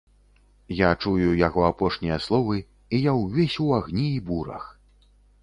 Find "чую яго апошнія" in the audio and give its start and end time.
1.03-2.17